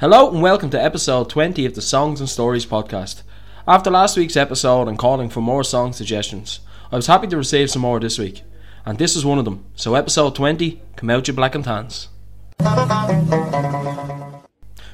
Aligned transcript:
Hello 0.00 0.30
and 0.30 0.40
welcome 0.40 0.70
to 0.70 0.82
episode 0.82 1.28
20 1.28 1.66
of 1.66 1.74
the 1.74 1.82
Songs 1.82 2.20
and 2.20 2.28
Stories 2.28 2.64
podcast. 2.64 3.24
After 3.68 3.90
last 3.90 4.16
week's 4.16 4.38
episode 4.38 4.88
and 4.88 4.98
calling 4.98 5.28
for 5.28 5.42
more 5.42 5.62
song 5.62 5.92
suggestions, 5.92 6.60
I 6.90 6.96
was 6.96 7.08
happy 7.08 7.26
to 7.26 7.36
receive 7.36 7.70
some 7.70 7.82
more 7.82 8.00
this 8.00 8.18
week, 8.18 8.42
and 8.86 8.96
this 8.96 9.16
is 9.16 9.26
one 9.26 9.38
of 9.38 9.44
them. 9.44 9.66
So, 9.74 9.94
episode 9.94 10.34
20 10.34 10.80
Come 10.96 11.10
Out 11.10 11.28
You 11.28 11.34
Black 11.34 11.54
and 11.54 11.64
Tans. 11.64 12.08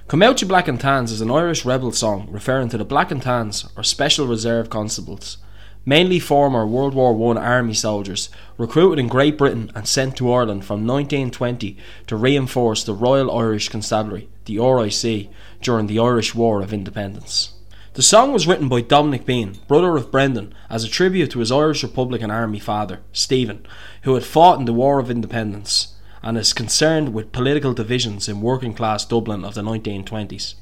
Come 0.09 0.25
Out 0.25 0.43
You 0.43 0.49
Black 0.49 0.67
and 0.67 0.81
Tans 0.81 1.13
is 1.13 1.21
an 1.21 1.31
Irish 1.31 1.65
rebel 1.65 1.93
song 1.93 2.27
referring 2.33 2.71
to 2.71 2.79
the 2.79 2.85
Black 2.85 3.13
and 3.13 3.23
Tans, 3.23 3.69
or 3.77 3.85
Special 3.85 4.27
Reserve 4.27 4.69
Constables, 4.69 5.39
mainly 5.85 6.19
former 6.19 6.67
World 6.67 6.95
War 6.95 7.39
I 7.39 7.41
army 7.41 7.75
soldiers 7.75 8.29
recruited 8.59 8.99
in 8.99 9.09
Great 9.09 9.39
Britain 9.39 9.71
and 9.75 9.89
sent 9.89 10.17
to 10.17 10.33
Ireland 10.33 10.65
from 10.65 10.87
1920 10.87 11.77
to 12.07 12.17
reinforce 12.17 12.85
the 12.85 12.95
Royal 12.95 13.31
Irish 13.37 13.69
Constabulary, 13.69 14.29
the 14.45 14.59
RIC, 14.59 15.29
during 15.63 15.87
the 15.87 15.99
Irish 15.99 16.35
War 16.35 16.63
of 16.63 16.73
Independence. 16.73 17.55
The 17.95 18.03
song 18.03 18.33
was 18.33 18.47
written 18.47 18.69
by 18.69 18.83
Dominic 18.83 19.27
Behan, 19.27 19.59
brother 19.67 19.97
of 19.97 20.13
Brendan, 20.13 20.55
as 20.69 20.85
a 20.85 20.89
tribute 20.89 21.33
to 21.33 21.41
his 21.41 21.51
Irish 21.51 21.83
Republican 21.83 22.31
Army 22.31 22.61
father, 22.61 23.01
Stephen, 23.13 23.67
who 24.03 24.15
had 24.15 24.25
fought 24.25 24.61
in 24.61 24.65
the 24.65 24.73
War 24.73 25.01
of 25.01 25.11
Independence 25.11 25.95
and 26.23 26.39
is 26.39 26.53
concerned 26.53 27.13
with 27.13 27.33
political 27.33 27.73
divisions 27.73 28.29
in 28.29 28.41
working 28.41 28.75
class 28.75 29.05
Dublin 29.05 29.45
of 29.45 29.55
the 29.55 29.63
1920s. 29.63 30.55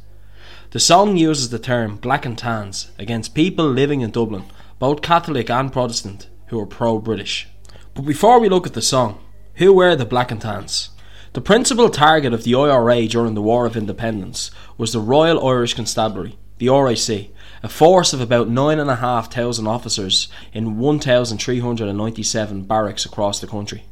The 0.71 0.81
song 0.81 1.17
uses 1.17 1.51
the 1.51 1.59
term 1.59 1.97
black 1.97 2.25
and 2.25 2.37
tans 2.37 2.91
against 2.99 3.35
people 3.35 3.69
living 3.69 4.01
in 4.01 4.11
Dublin, 4.11 4.45
both 4.79 5.03
Catholic 5.03 5.51
and 5.51 5.73
Protestant, 5.73 6.29
who 6.47 6.59
were 6.59 6.67
pro 6.67 6.99
British. 6.99 7.49
But 7.95 8.03
before 8.03 8.39
we 8.39 8.49
look 8.49 8.67
at 8.67 8.75
the 8.75 8.83
song, 8.83 9.21
who 9.55 9.73
were 9.73 9.97
the 9.97 10.07
black 10.07 10.31
and 10.31 10.41
tans? 10.41 10.91
The 11.33 11.41
principal 11.41 11.91
target 11.91 12.33
of 12.33 12.45
the 12.45 12.55
IRA 12.55 13.07
during 13.07 13.35
the 13.35 13.43
War 13.43 13.67
of 13.67 13.77
Independence 13.77 14.51
was 14.77 14.93
the 14.93 15.01
Royal 15.01 15.45
Irish 15.47 15.75
Constabulary, 15.75 16.39
the 16.59 16.69
RIC, 16.69 17.33
a 17.63 17.69
force 17.69 18.13
of 18.13 18.21
about 18.21 18.49
9,500 18.49 19.67
officers 19.67 20.29
in 20.53 20.79
1,397 20.79 22.63
barracks 22.63 23.05
across 23.05 23.41
the 23.41 23.47
country. 23.47 23.85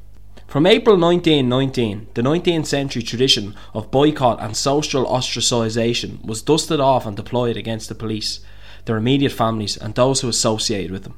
From 0.46 0.66
April 0.66 0.96
1919, 0.96 2.08
the 2.14 2.22
19th 2.22 2.66
century 2.66 3.02
tradition 3.02 3.54
of 3.74 3.90
boycott 3.90 4.40
and 4.40 4.56
social 4.56 5.04
ostracisation 5.06 6.24
was 6.24 6.42
dusted 6.42 6.78
off 6.78 7.04
and 7.04 7.16
deployed 7.16 7.56
against 7.56 7.88
the 7.88 7.96
police, 7.96 8.40
their 8.86 8.96
immediate 8.96 9.32
families, 9.32 9.76
and 9.76 9.94
those 9.94 10.20
who 10.22 10.28
associated 10.28 10.90
with 10.90 11.04
them. 11.04 11.14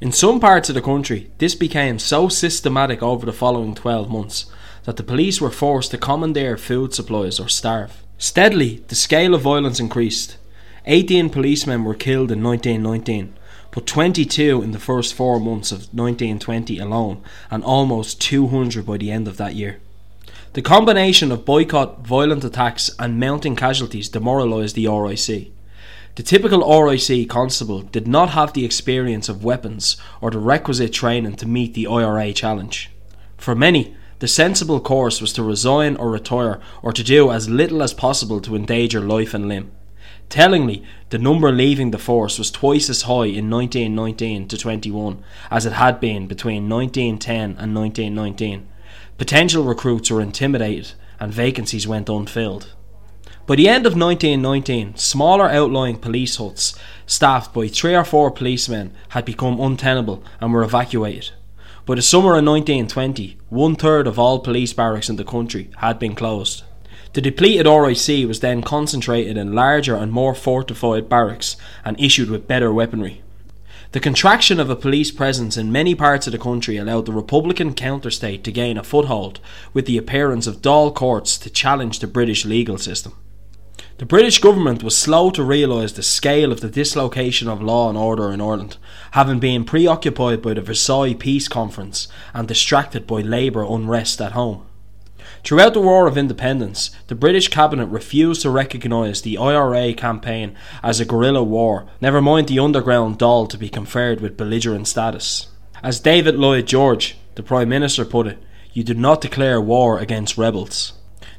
In 0.00 0.12
some 0.12 0.40
parts 0.40 0.68
of 0.68 0.74
the 0.74 0.82
country, 0.82 1.30
this 1.38 1.54
became 1.54 1.98
so 1.98 2.28
systematic 2.28 3.02
over 3.02 3.24
the 3.24 3.32
following 3.32 3.74
12 3.74 4.10
months 4.10 4.46
that 4.84 4.96
the 4.96 5.02
police 5.02 5.40
were 5.40 5.50
forced 5.50 5.92
to 5.92 5.98
commandeer 5.98 6.56
food 6.56 6.92
supplies 6.92 7.38
or 7.40 7.48
starve. 7.48 8.02
Steadily, 8.18 8.82
the 8.88 8.94
scale 8.94 9.34
of 9.34 9.42
violence 9.42 9.80
increased. 9.80 10.36
18 10.86 11.30
policemen 11.30 11.84
were 11.84 11.94
killed 11.94 12.30
in 12.30 12.42
1919, 12.42 13.34
but 13.70 13.86
22 13.86 14.62
in 14.62 14.72
the 14.72 14.78
first 14.78 15.14
four 15.14 15.40
months 15.40 15.72
of 15.72 15.88
1920 15.94 16.78
alone, 16.78 17.22
and 17.50 17.64
almost 17.64 18.20
200 18.20 18.84
by 18.84 18.98
the 18.98 19.10
end 19.10 19.26
of 19.26 19.36
that 19.36 19.54
year. 19.54 19.80
The 20.52 20.62
combination 20.62 21.32
of 21.32 21.44
boycott, 21.44 22.06
violent 22.06 22.44
attacks, 22.44 22.90
and 22.98 23.18
mounting 23.18 23.56
casualties 23.56 24.08
demoralised 24.08 24.76
the 24.76 24.86
RIC. 24.86 25.53
The 26.16 26.22
typical 26.22 26.60
RIC 26.60 27.28
constable 27.28 27.82
did 27.82 28.06
not 28.06 28.30
have 28.30 28.52
the 28.52 28.64
experience 28.64 29.28
of 29.28 29.42
weapons 29.42 29.96
or 30.20 30.30
the 30.30 30.38
requisite 30.38 30.92
training 30.92 31.34
to 31.36 31.48
meet 31.48 31.74
the 31.74 31.88
IRA 31.88 32.32
challenge. 32.32 32.90
For 33.36 33.56
many, 33.56 33.96
the 34.20 34.28
sensible 34.28 34.78
course 34.78 35.20
was 35.20 35.32
to 35.32 35.42
resign 35.42 35.96
or 35.96 36.10
retire 36.10 36.60
or 36.82 36.92
to 36.92 37.02
do 37.02 37.32
as 37.32 37.48
little 37.48 37.82
as 37.82 37.92
possible 37.92 38.40
to 38.42 38.54
endanger 38.54 39.00
life 39.00 39.34
and 39.34 39.48
limb. 39.48 39.72
Tellingly, 40.28 40.84
the 41.10 41.18
number 41.18 41.50
leaving 41.50 41.90
the 41.90 41.98
force 41.98 42.38
was 42.38 42.52
twice 42.52 42.88
as 42.88 43.02
high 43.02 43.26
in 43.26 43.50
1919 43.50 44.46
to 44.46 44.56
21 44.56 45.20
as 45.50 45.66
it 45.66 45.72
had 45.72 45.98
been 45.98 46.28
between 46.28 46.68
1910 46.68 47.56
and 47.58 47.74
1919. 47.74 48.68
Potential 49.18 49.64
recruits 49.64 50.12
were 50.12 50.20
intimidated 50.20 50.92
and 51.18 51.34
vacancies 51.34 51.88
went 51.88 52.08
unfilled. 52.08 52.72
By 53.46 53.56
the 53.56 53.68
end 53.68 53.84
of 53.84 53.92
1919, 53.92 54.96
smaller 54.96 55.50
outlying 55.50 55.98
police 55.98 56.36
huts, 56.36 56.74
staffed 57.04 57.52
by 57.52 57.68
three 57.68 57.94
or 57.94 58.02
four 58.02 58.30
policemen, 58.30 58.94
had 59.10 59.26
become 59.26 59.60
untenable 59.60 60.24
and 60.40 60.50
were 60.50 60.62
evacuated. 60.62 61.32
By 61.84 61.96
the 61.96 62.00
summer 62.00 62.38
of 62.38 62.44
1920, 62.44 63.36
one 63.50 63.76
third 63.76 64.06
of 64.06 64.18
all 64.18 64.38
police 64.38 64.72
barracks 64.72 65.10
in 65.10 65.16
the 65.16 65.24
country 65.24 65.68
had 65.76 65.98
been 65.98 66.14
closed. 66.14 66.62
The 67.12 67.20
depleted 67.20 67.66
RIC 67.66 68.26
was 68.26 68.40
then 68.40 68.62
concentrated 68.62 69.36
in 69.36 69.52
larger 69.52 69.94
and 69.94 70.10
more 70.10 70.34
fortified 70.34 71.10
barracks 71.10 71.58
and 71.84 72.00
issued 72.00 72.30
with 72.30 72.48
better 72.48 72.72
weaponry. 72.72 73.20
The 73.92 74.00
contraction 74.00 74.58
of 74.58 74.70
a 74.70 74.74
police 74.74 75.10
presence 75.10 75.58
in 75.58 75.70
many 75.70 75.94
parts 75.94 76.26
of 76.26 76.32
the 76.32 76.38
country 76.38 76.78
allowed 76.78 77.04
the 77.04 77.12
Republican 77.12 77.74
counterstate 77.74 78.42
to 78.44 78.50
gain 78.50 78.78
a 78.78 78.82
foothold, 78.82 79.38
with 79.74 79.84
the 79.84 79.98
appearance 79.98 80.46
of 80.46 80.62
Dáil 80.62 80.94
courts 80.94 81.36
to 81.36 81.50
challenge 81.50 81.98
the 81.98 82.06
British 82.06 82.46
legal 82.46 82.78
system. 82.78 83.12
The 83.96 84.06
British 84.06 84.40
government 84.40 84.82
was 84.82 84.98
slow 84.98 85.30
to 85.30 85.44
realise 85.44 85.92
the 85.92 86.02
scale 86.02 86.50
of 86.50 86.60
the 86.60 86.68
dislocation 86.68 87.46
of 87.46 87.62
law 87.62 87.88
and 87.88 87.96
order 87.96 88.32
in 88.32 88.40
Ireland, 88.40 88.76
having 89.12 89.38
been 89.38 89.64
preoccupied 89.64 90.42
by 90.42 90.54
the 90.54 90.62
Versailles 90.62 91.14
Peace 91.14 91.46
Conference 91.46 92.08
and 92.32 92.48
distracted 92.48 93.06
by 93.06 93.20
Labour 93.20 93.62
unrest 93.62 94.20
at 94.20 94.32
home. 94.32 94.66
Throughout 95.44 95.74
the 95.74 95.80
War 95.80 96.08
of 96.08 96.18
Independence, 96.18 96.90
the 97.06 97.14
British 97.14 97.46
cabinet 97.46 97.86
refused 97.86 98.42
to 98.42 98.50
recognise 98.50 99.22
the 99.22 99.38
IRA 99.38 99.94
campaign 99.94 100.56
as 100.82 100.98
a 100.98 101.04
guerrilla 101.04 101.44
war, 101.44 101.86
never 102.00 102.20
mind 102.20 102.48
the 102.48 102.58
underground 102.58 103.20
Dáil 103.20 103.48
to 103.48 103.56
be 103.56 103.68
conferred 103.68 104.20
with 104.20 104.36
belligerent 104.36 104.88
status. 104.88 105.46
As 105.84 106.00
David 106.00 106.34
Lloyd 106.34 106.66
George, 106.66 107.16
the 107.36 107.44
Prime 107.44 107.68
Minister, 107.68 108.04
put 108.04 108.26
it, 108.26 108.42
you 108.72 108.82
did 108.82 108.98
not 108.98 109.20
declare 109.20 109.60
war 109.60 110.00
against 110.00 110.36
rebels. 110.36 110.94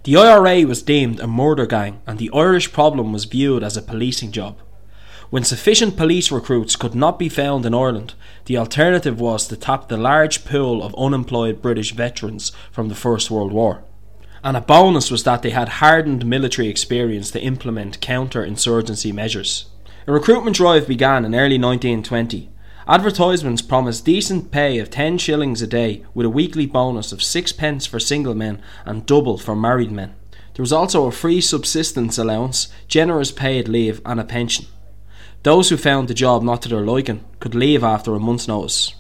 The 0.06 0.18
IRA 0.18 0.68
was 0.68 0.84
deemed 0.84 1.20
a 1.20 1.26
murder 1.26 1.66
gang, 1.66 2.00
and 2.06 2.20
the 2.20 2.30
Irish 2.32 2.72
problem 2.72 3.12
was 3.12 3.26
viewed 3.26 3.64
as 3.64 3.76
a 3.76 3.82
policing 3.82 4.32
job. 4.32 4.60
When 5.32 5.44
sufficient 5.44 5.98
police 5.98 6.32
recruits 6.32 6.76
could 6.76 6.94
not 6.94 7.18
be 7.18 7.28
found 7.28 7.66
in 7.66 7.74
Ireland, 7.74 8.14
the 8.46 8.56
alternative 8.56 9.20
was 9.20 9.48
to 9.48 9.56
tap 9.56 9.88
the 9.88 9.98
large 9.98 10.46
pool 10.46 10.84
of 10.84 10.94
unemployed 10.94 11.60
British 11.60 11.92
veterans 11.94 12.52
from 12.72 12.88
the 12.88 12.94
First 12.94 13.32
World 13.32 13.52
War. 13.52 13.84
And 14.44 14.56
a 14.56 14.62
bonus 14.62 15.10
was 15.10 15.24
that 15.24 15.42
they 15.42 15.50
had 15.50 15.82
hardened 15.82 16.24
military 16.24 16.68
experience 16.68 17.32
to 17.32 17.42
implement 17.42 18.00
counter 18.00 18.46
insurgency 18.46 19.12
measures. 19.12 19.66
A 20.06 20.12
recruitment 20.12 20.56
drive 20.56 20.88
began 20.88 21.26
in 21.26 21.34
early 21.34 21.58
1920. 21.58 22.52
Advertisements 22.88 23.64
promised 23.64 24.06
decent 24.06 24.52
pay 24.52 24.78
of 24.78 24.92
10 24.92 25.18
shillings 25.18 25.60
a 25.64 25.68
day 25.68 26.04
with 26.14 26.28
a 26.28 26.30
weekly 26.30 26.68
bonus 26.68 27.12
of 27.12 27.24
6 27.24 27.52
pence 27.54 27.88
for 27.88 28.00
single 28.00 28.36
men 28.36 28.62
and 28.86 29.08
double 29.08 29.40
for 29.40 29.56
married 29.56 29.92
men. 29.92 30.14
There 30.54 30.62
was 30.62 30.72
also 30.72 31.08
a 31.08 31.12
free 31.12 31.42
subsistence 31.42 32.20
allowance, 32.20 32.68
generous 32.88 33.32
paid 33.32 33.68
leave, 33.68 34.02
and 34.06 34.20
a 34.20 34.24
pension. 34.24 34.68
Those 35.42 35.70
who 35.70 35.78
found 35.78 36.08
the 36.08 36.14
job 36.14 36.44
not 36.44 36.62
to 36.62 36.70
their 36.70 36.86
liking 36.86 37.26
could 37.40 37.56
leave 37.56 37.84
after 37.84 38.14
a 38.14 38.20
month's 38.20 38.48
notice. 38.48 38.94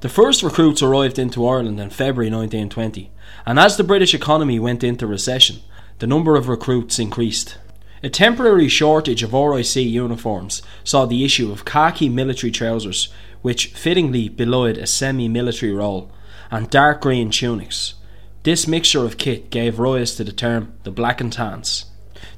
The 0.00 0.10
first 0.10 0.42
recruits 0.42 0.82
arrived 0.82 1.18
into 1.18 1.46
Ireland 1.46 1.80
in 1.80 1.88
February 1.88 2.30
1920, 2.30 3.10
and 3.46 3.58
as 3.58 3.78
the 3.78 3.84
British 3.84 4.12
economy 4.12 4.58
went 4.58 4.84
into 4.84 5.06
recession, 5.06 5.60
the 6.00 6.06
number 6.06 6.36
of 6.36 6.48
recruits 6.48 6.98
increased. 6.98 7.56
A 8.04 8.10
temporary 8.10 8.66
shortage 8.66 9.22
of 9.22 9.32
RIC 9.32 9.76
uniforms 9.76 10.60
saw 10.82 11.06
the 11.06 11.24
issue 11.24 11.52
of 11.52 11.64
khaki 11.64 12.08
military 12.08 12.50
trousers, 12.50 13.08
which 13.42 13.68
fittingly 13.68 14.28
belied 14.28 14.76
a 14.76 14.88
semi 14.88 15.28
military 15.28 15.72
role, 15.72 16.10
and 16.50 16.68
dark 16.68 17.00
green 17.00 17.30
tunics. 17.30 17.94
This 18.42 18.66
mixture 18.66 19.04
of 19.04 19.18
kit 19.18 19.50
gave 19.50 19.78
rise 19.78 20.16
to 20.16 20.24
the 20.24 20.32
term 20.32 20.72
the 20.82 20.90
Black 20.90 21.20
and 21.20 21.32
Tans. 21.32 21.84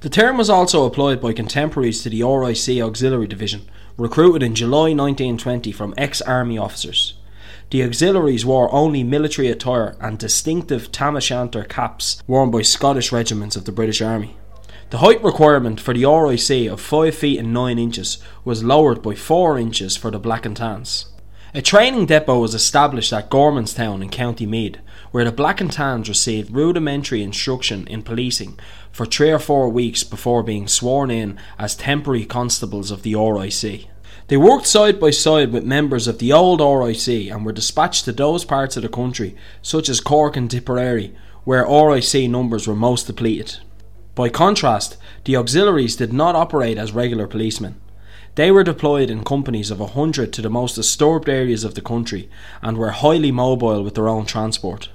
The 0.01 0.11
term 0.11 0.37
was 0.37 0.51
also 0.51 0.85
applied 0.85 1.23
by 1.23 1.33
contemporaries 1.33 2.03
to 2.03 2.11
the 2.11 2.23
RIC 2.23 2.83
Auxiliary 2.83 3.27
Division, 3.27 3.63
recruited 3.97 4.43
in 4.43 4.55
July 4.55 4.93
1920 4.93 5.73
from 5.73 5.95
ex 5.97 6.21
army 6.21 6.59
officers. 6.59 7.15
The 7.71 7.83
auxiliaries 7.83 8.45
wore 8.45 8.71
only 8.71 9.03
military 9.03 9.49
attire 9.49 9.97
and 9.99 10.19
distinctive 10.19 10.93
tam 10.93 11.17
o' 11.17 11.21
shanter 11.21 11.65
caps 11.65 12.23
worn 12.27 12.51
by 12.51 12.61
Scottish 12.61 13.13
regiments 13.13 13.57
of 13.57 13.65
the 13.65 13.73
British 13.73 14.03
Army. 14.03 14.37
The 14.91 14.99
height 14.99 15.23
requirement 15.25 15.81
for 15.81 15.95
the 15.95 16.05
RIC 16.05 16.71
of 16.71 16.81
5 16.81 17.15
feet 17.15 17.39
and 17.39 17.53
9 17.53 17.79
inches 17.79 18.19
was 18.45 18.63
lowered 18.63 19.03
by 19.03 19.15
4 19.15 19.59
inches 19.59 19.97
for 19.97 20.11
the 20.11 20.19
Black 20.19 20.47
and 20.47 20.57
Tans. 20.57 21.07
A 21.57 21.63
training 21.63 22.07
depot 22.07 22.39
was 22.39 22.55
established 22.55 23.13
at 23.13 23.31
Gormanston 23.31 24.03
in 24.03 24.09
County 24.11 24.45
Meath, 24.45 24.77
where 25.13 25.25
the 25.25 25.33
Black 25.33 25.61
and 25.61 25.73
Tans 25.73 26.09
received 26.09 26.53
rudimentary 26.53 27.23
instruction 27.23 27.87
in 27.87 28.03
policing 28.03 28.59
for 28.93 29.07
three 29.07 29.31
or 29.31 29.39
four 29.39 29.69
weeks 29.69 30.05
before 30.05 30.43
being 30.43 30.69
sworn 30.69 31.11
in 31.11 31.39
as 31.59 31.77
temporary 31.77 32.25
constables 32.25 32.91
of 32.91 33.03
the 33.03 33.15
RIC. 33.15 33.87
They 34.29 34.37
worked 34.37 34.67
side 34.67 34.99
by 34.99 35.11
side 35.11 35.53
with 35.53 35.65
members 35.65 36.07
of 36.07 36.19
the 36.19 36.33
old 36.33 36.61
RIC 36.61 37.31
and 37.31 37.45
were 37.45 37.53
dispatched 37.53 38.05
to 38.07 38.13
those 38.13 38.45
parts 38.45 38.77
of 38.77 38.83
the 38.83 38.89
country, 38.89 39.37
such 39.63 39.89
as 39.89 40.01
Cork 40.01 40.37
and 40.37 40.51
Tipperary, 40.51 41.15
where 41.45 41.67
RIC 41.67 42.29
numbers 42.29 42.67
were 42.67 42.75
most 42.75 43.07
depleted. 43.07 43.59
By 44.15 44.29
contrast, 44.29 44.97
the 45.25 45.37
auxiliaries 45.37 45.97
did 45.97 46.13
not 46.13 46.37
operate 46.37 46.79
as 46.79 46.93
regular 46.93 47.27
policemen. 47.27 47.81
They 48.37 48.51
were 48.51 48.65
deployed 48.65 49.11
in 49.11 49.25
companies 49.25 49.71
of 49.71 49.81
a 49.81 49.89
hundred 49.89 50.33
to 50.33 50.43
the 50.43 50.51
most 50.51 50.75
disturbed 50.75 51.29
areas 51.29 51.65
of 51.65 51.75
the 51.75 51.81
country 51.81 52.29
and 52.63 52.77
were 52.77 52.91
highly 52.91 53.33
mobile 53.33 53.83
with 53.83 53.95
their 53.95 54.09
own 54.09 54.27
transport. 54.27 54.89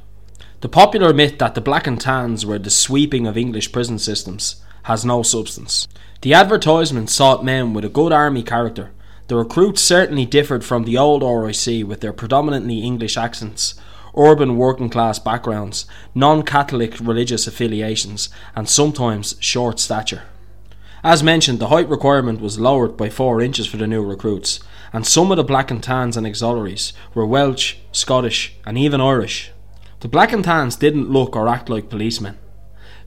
The 0.61 0.69
popular 0.69 1.13
myth 1.13 1.37
that 1.39 1.55
the 1.55 1.61
Black 1.61 1.87
and 1.87 1.99
Tans 1.99 2.45
were 2.45 2.59
the 2.59 2.69
sweeping 2.69 3.25
of 3.25 3.37
English 3.37 3.71
prison 3.71 3.97
systems 3.97 4.61
has 4.83 5.05
no 5.05 5.23
substance. 5.23 5.87
The 6.21 6.33
advertisement 6.33 7.09
sought 7.09 7.45
men 7.45 7.73
with 7.73 7.85
a 7.85 7.89
good 7.89 8.11
army 8.11 8.43
character. 8.43 8.91
The 9.27 9.37
recruits 9.37 9.81
certainly 9.81 10.25
differed 10.25 10.65
from 10.65 10.83
the 10.83 10.97
old 10.97 11.23
RIC 11.23 11.87
with 11.87 12.01
their 12.01 12.11
predominantly 12.11 12.79
English 12.79 13.15
accents, 13.15 13.75
urban 14.19 14.57
working 14.57 14.89
class 14.89 15.17
backgrounds, 15.17 15.85
non 16.13 16.43
Catholic 16.43 16.99
religious 16.99 17.47
affiliations, 17.47 18.29
and 18.55 18.67
sometimes 18.67 19.35
short 19.39 19.79
stature. 19.79 20.23
As 21.03 21.23
mentioned, 21.23 21.59
the 21.59 21.67
height 21.69 21.87
requirement 21.87 22.41
was 22.41 22.59
lowered 22.59 22.97
by 22.97 23.09
4 23.09 23.41
inches 23.41 23.65
for 23.65 23.77
the 23.77 23.87
new 23.87 24.03
recruits, 24.03 24.59
and 24.91 25.07
some 25.07 25.31
of 25.31 25.37
the 25.37 25.43
black 25.43 25.71
and 25.71 25.81
tans 25.81 26.17
and 26.17 26.27
auxiliaries 26.27 26.91
were 27.13 27.25
Welsh, 27.25 27.75
Scottish, 27.93 28.55
and 28.65 28.77
even 28.77 28.99
Irish. 28.99 29.51
The 30.01 30.09
black 30.09 30.33
and 30.33 30.43
tans 30.43 30.75
didn't 30.75 31.09
look 31.09 31.35
or 31.35 31.47
act 31.47 31.69
like 31.69 31.89
policemen. 31.89 32.37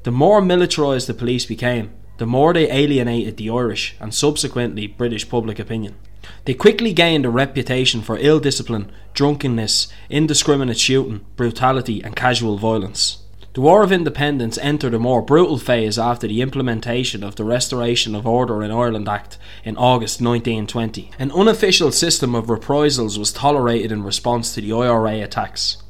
The 0.05 0.11
more 0.11 0.41
militarised 0.41 1.07
the 1.07 1.15
police 1.15 1.45
became, 1.45 1.93
the 2.19 2.27
more 2.27 2.53
they 2.53 2.71
alienated 2.71 3.37
the 3.37 3.51
Irish 3.51 3.97
and 4.01 4.15
subsequently 4.15 4.87
British 4.87 5.29
public 5.29 5.59
opinion. 5.59 5.97
They 6.45 6.55
quickly 6.55 6.93
gained 6.93 7.27
a 7.27 7.31
reputation 7.31 8.03
for 8.03 8.19
ill 8.19 8.41
discipline, 8.41 8.91
drunkenness, 9.15 9.89
indiscriminate 10.09 10.79
shooting, 10.79 11.25
brutality, 11.37 12.03
and 12.03 12.17
casual 12.17 12.59
violence. 12.59 13.19
The 13.55 13.61
War 13.61 13.83
of 13.83 13.93
Independence 13.93 14.57
entered 14.63 14.95
a 14.95 14.99
more 14.99 15.21
brutal 15.21 15.59
phase 15.59 15.99
after 15.99 16.27
the 16.27 16.41
implementation 16.41 17.23
of 17.23 17.37
the 17.37 17.45
Restoration 17.45 18.15
of 18.15 18.27
Order 18.27 18.63
in 18.63 18.71
Ireland 18.71 19.11
Act 19.11 19.37
in 19.63 19.77
August 19.77 20.23
1920. 20.23 21.11
An 21.19 21.31
unofficial 21.33 21.93
system 21.93 22.35
of 22.35 22.49
reprisals 22.49 23.19
was 23.19 23.31
tolerated 23.31 23.93
in 23.93 24.05
response 24.05 24.55
to 24.55 24.63
the 24.63 24.73
IRA 24.73 25.21
attacks. 25.21 25.83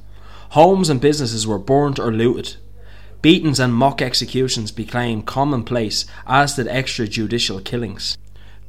Homes 0.51 0.89
and 0.91 1.01
businesses 1.01 1.47
were 1.47 1.59
burnt 1.59 2.01
or 2.01 2.13
looted. 2.13 2.57
Beatings 3.23 3.61
and 3.61 3.73
mock 3.73 4.03
executions 4.03 4.73
became 4.73 5.23
commonplace, 5.23 6.05
as 6.27 6.57
did 6.57 6.67
extrajudicial 6.67 7.65
killings. 7.65 8.19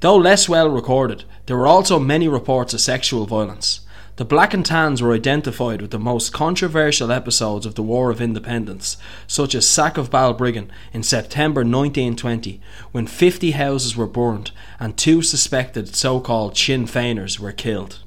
Though 0.03 0.17
less 0.17 0.49
well 0.49 0.67
recorded, 0.67 1.23
there 1.45 1.55
were 1.55 1.65
also 1.65 1.97
many 1.97 2.27
reports 2.27 2.73
of 2.73 2.81
sexual 2.81 3.25
violence. 3.25 3.79
The 4.17 4.25
Black 4.25 4.53
and 4.53 4.65
Tans 4.65 5.01
were 5.01 5.13
identified 5.13 5.81
with 5.81 5.91
the 5.91 5.97
most 5.97 6.33
controversial 6.33 7.09
episodes 7.09 7.65
of 7.65 7.75
the 7.75 7.83
War 7.83 8.11
of 8.11 8.19
Independence, 8.19 8.97
such 9.27 9.55
as 9.55 9.65
sack 9.65 9.97
of 9.97 10.11
Balbriggan 10.11 10.69
in 10.91 11.03
September 11.03 11.61
1920, 11.61 12.59
when 12.91 13.07
50 13.07 13.51
houses 13.51 13.95
were 13.95 14.05
burned 14.05 14.51
and 14.77 14.97
two 14.97 15.21
suspected 15.21 15.95
so-called 15.95 16.57
Sinn 16.57 16.83
Féiners 16.83 17.39
were 17.39 17.53
killed. 17.53 17.99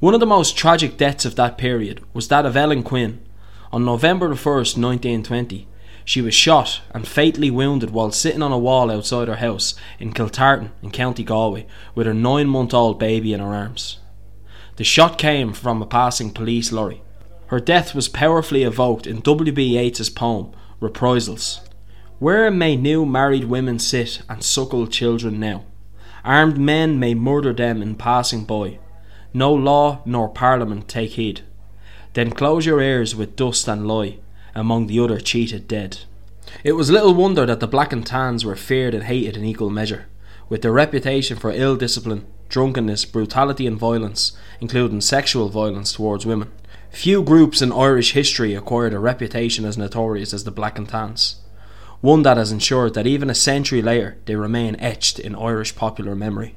One 0.00 0.12
of 0.12 0.20
the 0.20 0.26
most 0.26 0.54
tragic 0.54 0.98
deaths 0.98 1.24
of 1.24 1.36
that 1.36 1.56
period 1.56 2.04
was 2.12 2.28
that 2.28 2.44
of 2.44 2.58
Ellen 2.58 2.82
Quinn. 2.82 3.24
On 3.72 3.86
November 3.86 4.28
1st, 4.34 4.76
1920, 4.76 5.66
she 6.08 6.22
was 6.22 6.32
shot 6.32 6.80
and 6.94 7.06
fatally 7.06 7.50
wounded 7.50 7.90
while 7.90 8.10
sitting 8.10 8.40
on 8.40 8.50
a 8.50 8.58
wall 8.58 8.90
outside 8.90 9.28
her 9.28 9.36
house 9.36 9.74
in 9.98 10.10
Kiltartan 10.10 10.70
in 10.82 10.90
County 10.90 11.22
Galway 11.22 11.66
with 11.94 12.06
her 12.06 12.14
nine 12.14 12.46
month 12.46 12.72
old 12.72 12.98
baby 12.98 13.34
in 13.34 13.40
her 13.40 13.54
arms. 13.54 13.98
The 14.76 14.84
shot 14.84 15.18
came 15.18 15.52
from 15.52 15.82
a 15.82 15.86
passing 15.86 16.30
police 16.30 16.72
lorry. 16.72 17.02
Her 17.48 17.60
death 17.60 17.94
was 17.94 18.08
powerfully 18.08 18.62
evoked 18.62 19.06
in 19.06 19.20
W.B. 19.20 19.62
Yeats's 19.62 20.08
poem, 20.08 20.50
Reprisals. 20.80 21.60
Where 22.18 22.50
may 22.50 22.74
new 22.74 23.04
married 23.04 23.44
women 23.44 23.78
sit 23.78 24.22
and 24.30 24.42
suckle 24.42 24.86
children 24.86 25.38
now? 25.38 25.66
Armed 26.24 26.56
men 26.56 26.98
may 26.98 27.12
murder 27.12 27.52
them 27.52 27.82
in 27.82 27.96
passing 27.96 28.46
by. 28.46 28.78
No 29.34 29.52
law 29.52 30.00
nor 30.06 30.30
parliament 30.30 30.88
take 30.88 31.10
heed. 31.10 31.42
Then 32.14 32.30
close 32.30 32.64
your 32.64 32.80
ears 32.80 33.14
with 33.14 33.36
dust 33.36 33.68
and 33.68 33.86
lie 33.86 34.20
among 34.54 34.86
the 34.86 35.00
other 35.00 35.20
cheated 35.20 35.68
dead. 35.68 35.98
It 36.64 36.72
was 36.72 36.90
little 36.90 37.14
wonder 37.14 37.44
that 37.46 37.60
the 37.60 37.66
black 37.66 37.92
and 37.92 38.06
tans 38.06 38.44
were 38.44 38.56
feared 38.56 38.94
and 38.94 39.04
hated 39.04 39.36
in 39.36 39.44
equal 39.44 39.70
measure, 39.70 40.06
with 40.48 40.62
their 40.62 40.72
reputation 40.72 41.36
for 41.36 41.50
ill 41.50 41.76
discipline, 41.76 42.26
drunkenness, 42.48 43.04
brutality, 43.04 43.66
and 43.66 43.78
violence, 43.78 44.32
including 44.60 45.00
sexual 45.00 45.48
violence 45.48 45.92
towards 45.92 46.24
women. 46.24 46.50
Few 46.90 47.22
groups 47.22 47.60
in 47.60 47.70
Irish 47.70 48.12
history 48.12 48.54
acquired 48.54 48.94
a 48.94 48.98
reputation 48.98 49.64
as 49.64 49.76
notorious 49.76 50.32
as 50.32 50.44
the 50.44 50.50
Black 50.50 50.78
and 50.78 50.88
Tans, 50.88 51.36
one 52.00 52.22
that 52.22 52.38
has 52.38 52.50
ensured 52.50 52.94
that 52.94 53.06
even 53.06 53.28
a 53.28 53.34
century 53.34 53.82
later 53.82 54.16
they 54.24 54.36
remain 54.36 54.76
etched 54.76 55.18
in 55.18 55.34
Irish 55.34 55.76
popular 55.76 56.14
memory. 56.14 56.56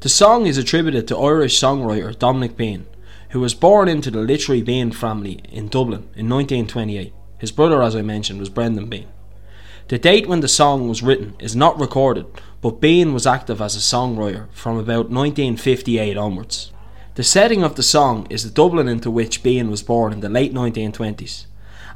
The 0.00 0.08
song 0.08 0.46
is 0.46 0.56
attributed 0.56 1.08
to 1.08 1.18
Irish 1.18 1.60
songwriter 1.60 2.16
Dominic 2.16 2.56
Behan, 2.56 2.86
who 3.30 3.40
was 3.40 3.52
born 3.52 3.88
into 3.88 4.12
the 4.12 4.20
literary 4.20 4.62
Behan 4.62 4.92
family 4.92 5.40
in 5.50 5.66
Dublin 5.66 6.02
in 6.14 6.28
1928. 6.28 7.12
His 7.38 7.50
brother, 7.50 7.82
as 7.82 7.96
I 7.96 8.02
mentioned, 8.02 8.38
was 8.38 8.48
Brendan 8.48 8.88
Behan. 8.88 9.08
The 9.88 9.98
date 9.98 10.28
when 10.28 10.38
the 10.38 10.46
song 10.46 10.88
was 10.88 11.02
written 11.02 11.34
is 11.40 11.56
not 11.56 11.80
recorded, 11.80 12.26
but 12.60 12.80
Behan 12.80 13.12
was 13.12 13.26
active 13.26 13.60
as 13.60 13.74
a 13.74 13.80
songwriter 13.80 14.46
from 14.52 14.76
about 14.76 15.10
1958 15.10 16.16
onwards. 16.16 16.70
The 17.16 17.24
setting 17.24 17.64
of 17.64 17.74
the 17.74 17.82
song 17.82 18.28
is 18.30 18.44
the 18.44 18.50
Dublin 18.50 18.86
into 18.86 19.10
which 19.10 19.42
Behan 19.42 19.68
was 19.68 19.82
born 19.82 20.12
in 20.12 20.20
the 20.20 20.28
late 20.28 20.54
1920s, 20.54 21.46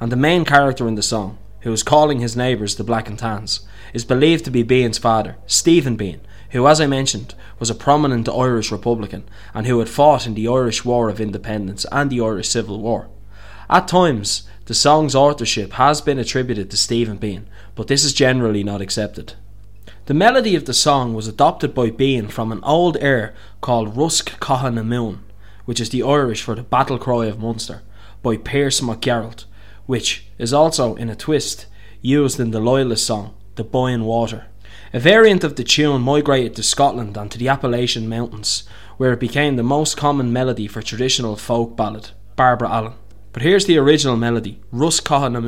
and 0.01 0.11
the 0.11 0.17
main 0.17 0.45
character 0.45 0.89
in 0.89 0.97
the 0.97 1.03
song, 1.03 1.39
who 1.61 1.73
is 1.73 1.85
calling 1.85 2.19
his 2.19 2.37
neighbours 2.37 2.75
the 2.75 2.83
Black 2.83 3.09
and 3.09 3.21
Tans, 3.21 3.61
is 3.95 4.05
believed 4.05 4.45
to 4.47 4.51
be 4.51 4.65
Behan's 4.65 4.99
father, 4.99 5.37
Stephen 5.47 5.95
Behan, 5.95 6.21
who, 6.53 6.67
as 6.67 6.81
I 6.81 6.87
mentioned, 6.87 7.35
was 7.59 7.71
a 7.71 7.75
prominent 7.75 8.29
Irish 8.29 8.71
Republican 8.71 9.25
and 9.55 9.67
who 9.67 9.79
had 9.79 9.89
fought 9.89 10.27
in 10.27 10.35
the 10.35 10.49
Irish 10.49 10.85
War 10.85 11.09
of 11.09 11.21
Independence 11.21 11.85
and 11.91 12.11
the 12.11 12.21
Irish 12.21 12.49
Civil 12.49 12.81
War. 12.81 13.09
At 13.69 13.89
times, 13.89 14.45
the 14.67 14.75
song's 14.75 15.15
authorship 15.15 15.73
has 15.73 16.01
been 16.01 16.19
attributed 16.19 16.71
to 16.71 16.77
Stephen 16.77 17.17
Behan, 17.17 17.49
but 17.75 17.89
this 17.89 18.05
is 18.05 18.13
generally 18.13 18.63
not 18.63 18.81
accepted. 18.81 19.35
The 20.07 20.15
melody 20.15 20.55
of 20.55 20.67
the 20.67 20.75
song 20.75 21.15
was 21.15 21.27
adopted 21.27 21.75
by 21.75 21.91
Behan 21.91 22.29
from 22.29 22.53
an 22.53 22.63
old 22.65 22.97
air 22.99 23.35
called 23.61 23.97
Rusk 23.97 24.39
Mún, 24.41 25.21
which 25.65 25.81
is 25.81 25.91
the 25.91 26.03
Irish 26.03 26.43
for 26.43 26.55
the 26.55 26.63
battle 26.63 26.99
cry 26.99 27.27
of 27.27 27.39
Munster, 27.39 27.83
by 28.23 28.37
Pierce 28.37 28.81
McGarrett, 28.81 29.45
which 29.87 30.27
is 30.39 30.53
also, 30.53 30.97
in 30.97 31.09
a 31.09 31.17
twist, 31.17 31.67
used 32.03 32.39
in 32.39 32.51
the 32.51 32.61
Loyalist 32.61 33.07
song, 33.07 33.35
The 33.55 33.65
Boyne 33.65 34.05
Water. 34.05 34.47
A 34.95 35.01
variant 35.01 35.43
of 35.43 35.57
the 35.57 35.65
tune 35.65 36.03
migrated 36.03 36.55
to 36.57 36.63
Scotland 36.63 37.17
and 37.17 37.31
to 37.31 37.39
the 37.39 37.49
Appalachian 37.49 38.11
Mountains, 38.11 38.65
where 38.99 39.15
it 39.15 39.21
became 39.21 39.57
the 39.57 39.63
most 39.63 39.97
common 39.97 40.35
melody 40.35 40.67
for 40.67 40.83
traditional 40.83 41.35
folk 41.35 41.75
ballad, 41.79 42.11
Barbara 42.37 42.69
Allen. 42.71 42.93
But 43.33 43.41
here's 43.41 43.65
the 43.65 43.79
original 43.79 44.17
melody, 44.17 44.61
Rusk 44.71 45.05
Caithfeá 45.05 45.33
na 45.33 45.41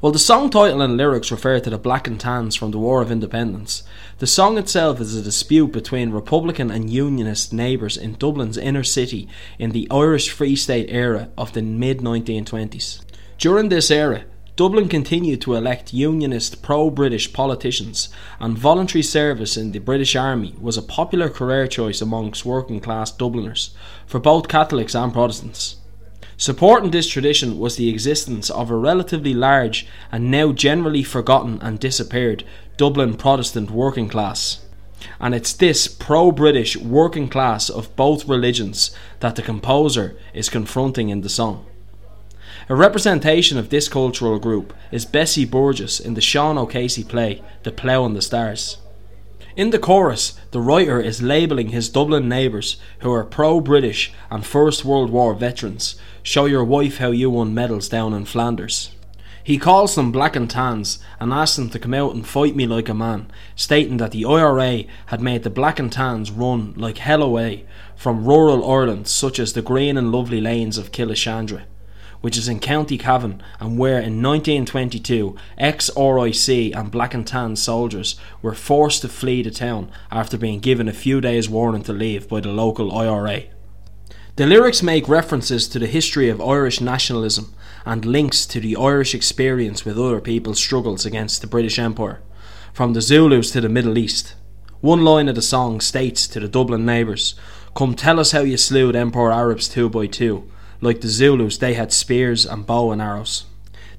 While 0.02 0.14
the 0.14 0.20
song 0.20 0.50
title 0.50 0.82
and 0.82 0.96
lyrics 0.96 1.30
refer 1.30 1.60
to 1.60 1.70
the 1.70 1.78
Black 1.78 2.08
and 2.08 2.18
Tans 2.18 2.56
from 2.56 2.72
the 2.72 2.78
War 2.78 3.02
of 3.02 3.12
Independence, 3.12 3.84
the 4.20 4.28
song 4.28 4.58
itself 4.58 5.02
is 5.02 5.14
a 5.14 5.22
dispute 5.22 5.74
between 5.74 6.12
Republican 6.12 6.72
and 6.72 6.90
Unionist 6.90 7.52
neighbours 7.52 7.98
in 7.98 8.14
Dublin's 8.14 8.58
inner 8.58 8.84
city 8.84 9.28
in 9.58 9.72
the 9.72 9.90
Irish 9.92 10.30
Free 10.30 10.56
State 10.56 10.90
era 10.90 11.28
of 11.38 11.52
the 11.52 11.62
mid 11.62 12.00
1920s. 12.00 13.02
During 13.38 13.68
this 13.68 13.92
era, 13.92 14.24
Dublin 14.60 14.90
continued 14.90 15.40
to 15.40 15.56
elect 15.56 15.94
Unionist 15.94 16.62
pro 16.62 16.90
British 16.90 17.32
politicians, 17.32 18.10
and 18.42 18.58
voluntary 18.58 19.02
service 19.02 19.56
in 19.56 19.72
the 19.72 19.80
British 19.80 20.18
Army 20.18 20.54
was 20.60 20.76
a 20.76 20.82
popular 20.82 21.30
career 21.30 21.66
choice 21.66 22.02
amongst 22.02 22.44
working 22.44 22.82
class 22.82 23.10
Dubliners, 23.10 23.74
for 24.06 24.20
both 24.20 24.50
Catholics 24.50 24.94
and 24.96 25.14
Protestants. 25.14 25.78
Supporting 26.36 26.92
this 26.92 27.08
tradition 27.08 27.58
was 27.58 27.78
the 27.78 27.88
existence 27.88 28.50
of 28.50 28.70
a 28.70 28.76
relatively 28.76 29.34
large 29.34 29.88
and 30.12 30.30
now 30.30 30.52
generally 30.52 31.04
forgotten 31.04 31.58
and 31.62 31.80
disappeared 31.80 32.44
Dublin 32.76 33.16
Protestant 33.16 33.72
working 33.72 34.10
class. 34.10 34.60
And 35.22 35.34
it's 35.34 35.54
this 35.54 35.88
pro 35.88 36.34
British 36.34 36.76
working 36.76 37.30
class 37.30 37.70
of 37.70 37.96
both 37.96 38.28
religions 38.28 38.94
that 39.22 39.38
the 39.38 39.42
composer 39.42 40.18
is 40.34 40.50
confronting 40.50 41.08
in 41.08 41.22
the 41.22 41.30
song. 41.30 41.66
A 42.72 42.76
representation 42.76 43.58
of 43.58 43.70
this 43.70 43.90
cultural 43.90 44.38
group 44.38 44.76
is 44.92 45.04
Bessie 45.04 45.44
Burgess 45.44 46.00
in 46.00 46.14
the 46.14 46.22
Sean 46.22 46.56
O'Casey 46.56 47.04
play 47.04 47.42
The 47.64 47.72
Plough 47.72 48.06
and 48.06 48.16
the 48.16 48.22
Stars. 48.22 48.78
In 49.56 49.72
the 49.72 49.80
chorus, 49.80 50.40
the 50.52 50.62
writer 50.62 51.02
is 51.02 51.20
labelling 51.20 51.70
his 51.70 51.90
Dublin 51.90 52.30
neighbours 52.30 52.78
who 53.00 53.12
are 53.12 53.24
pro 53.24 53.60
British 53.60 54.14
and 54.30 54.46
First 54.46 54.86
World 54.86 55.10
War 55.10 55.34
veterans. 55.34 56.00
Show 56.22 56.46
your 56.46 56.64
wife 56.64 57.00
how 57.00 57.10
you 57.10 57.32
won 57.32 57.56
medals 57.56 57.90
down 57.90 58.14
in 58.14 58.26
Flanders. 58.26 58.92
He 59.44 59.58
calls 59.58 59.96
them 59.96 60.12
black 60.12 60.36
and 60.36 60.48
tans 60.48 61.00
and 61.20 61.34
asks 61.34 61.56
them 61.56 61.72
to 61.72 61.80
come 61.80 61.96
out 61.96 62.14
and 62.14 62.28
fight 62.28 62.56
me 62.56 62.68
like 62.68 62.88
a 62.88 62.94
man, 62.94 63.32
stating 63.56 63.98
that 63.98 64.12
the 64.12 64.26
IRA 64.26 64.84
had 65.08 65.22
made 65.22 65.42
the 65.42 65.50
black 65.50 65.80
and 65.80 65.92
tans 65.92 66.30
run 66.30 66.76
like 66.76 67.00
hell 67.00 67.24
away 67.24 67.66
from 67.96 68.26
rural 68.26 68.64
Ireland 68.72 69.08
such 69.08 69.40
as 69.40 69.54
the 69.54 69.64
green 69.64 69.98
and 69.98 70.12
lovely 70.12 70.40
lanes 70.40 70.78
of 70.78 70.92
Killashandra 70.92 71.64
which 72.22 72.38
is 72.38 72.48
in 72.48 72.60
County 72.60 72.98
Cavan, 72.98 73.42
and 73.60 73.78
where 73.78 74.00
in 74.00 74.22
1922 74.22 75.36
ex 75.58 75.90
RIC 75.96 76.76
and 76.76 76.92
Black 76.92 77.14
and 77.14 77.26
Tan 77.26 77.56
soldiers 77.56 78.16
were 78.42 78.54
forced 78.54 79.02
to 79.02 79.08
flee 79.08 79.42
the 79.42 79.52
town 79.52 79.92
after 80.12 80.38
being 80.38 80.60
given 80.60 80.88
a 80.88 80.94
few 80.94 81.22
days' 81.22 81.50
warning 81.50 81.84
to 81.84 81.94
leave 81.94 82.28
by 82.28 82.40
the 82.40 82.50
local 82.50 82.96
IRA. 82.96 83.44
The 84.36 84.46
lyrics 84.46 84.82
make 84.82 85.10
references 85.10 85.68
to 85.68 85.80
the 85.80 85.88
history 85.88 86.30
of 86.30 86.42
Irish 86.42 86.80
nationalism 86.80 87.54
and 87.86 88.06
links 88.06 88.46
to 88.46 88.60
the 88.60 88.76
Irish 88.76 89.14
experience 89.14 89.84
with 89.84 90.00
other 90.00 90.22
people's 90.22 90.60
struggles 90.60 91.06
against 91.06 91.42
the 91.42 91.48
British 91.48 91.78
Empire, 91.78 92.22
from 92.74 92.94
the 92.94 93.02
Zulus 93.02 93.52
to 93.52 93.62
the 93.62 93.68
Middle 93.68 93.98
East. 93.98 94.36
One 94.82 95.04
line 95.04 95.28
of 95.28 95.36
the 95.36 95.42
song 95.42 95.82
states 95.82 96.26
to 96.30 96.40
the 96.40 96.48
Dublin 96.48 96.86
neighbours, 96.86 97.36
Come 97.76 97.96
tell 97.96 98.20
us 98.20 98.32
how 98.32 98.42
you 98.42 98.56
slew 98.56 98.94
the 98.94 99.00
Emperor 99.00 99.32
Arabs 99.32 99.68
two 99.68 99.90
by 99.90 100.08
two, 100.08 100.50
like 100.82 101.02
the 101.02 101.08
Zulus, 101.08 101.58
they 101.58 101.74
had 101.74 101.92
spears 101.92 102.46
and 102.46 102.66
bow 102.66 102.92
and 102.92 103.02
arrows. 103.02 103.46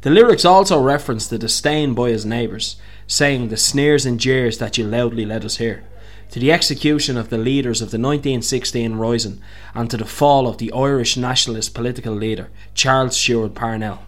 The 0.02 0.10
lyrics 0.10 0.44
also 0.44 0.80
reference 0.80 1.26
the 1.26 1.38
disdain 1.38 1.92
by 1.94 2.10
his 2.10 2.25
neighbours, 2.25 2.76
saying 3.06 3.49
the 3.49 3.56
sneers 3.56 4.06
and 4.06 4.18
jeers 4.18 4.58
that 4.58 4.78
you 4.78 4.87
loudly 4.87 5.26
let 5.26 5.44
us 5.44 5.58
hear, 5.58 5.84
to 6.30 6.38
the 6.38 6.52
execution 6.52 7.18
of 7.18 7.28
the 7.28 7.37
leaders 7.37 7.82
of 7.82 7.90
the 7.90 7.99
1916 7.99 8.94
Rising, 8.94 9.42
and 9.75 9.90
to 9.90 9.99
the 9.99 10.06
fall 10.06 10.49
of 10.49 10.58
the 10.58 10.72
Irish 10.72 11.16
nationalist 11.16 11.75
political 11.75 12.14
leader, 12.14 12.49
Charles 12.72 13.16
Stewart 13.16 13.54
Parnell. 13.54 14.02